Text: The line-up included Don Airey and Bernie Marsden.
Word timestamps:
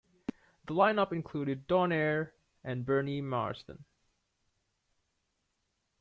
The 0.65 0.73
line-up 0.73 1.13
included 1.13 1.67
Don 1.67 1.91
Airey 1.91 2.29
and 2.63 2.83
Bernie 2.87 3.21
Marsden. 3.21 3.85